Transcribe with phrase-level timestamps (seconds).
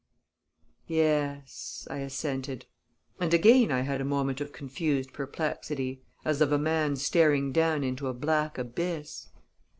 [0.87, 2.65] "Yes," I assented;
[3.19, 7.83] and again I had a moment of confused perplexity, as of a man staring down
[7.83, 9.27] into a black abyss.